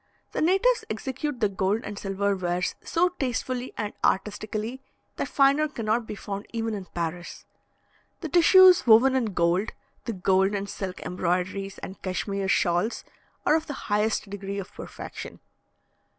[0.31, 4.81] The natives execute the gold and silver wares so tastefully and artistically,
[5.17, 7.45] that finer cannot be found even in Paris.
[8.21, 9.73] The tissues woven in gold,
[10.05, 13.03] the gold and silk embroideries and Cashmere shawls,
[13.45, 15.39] are of the highest degree of perfection.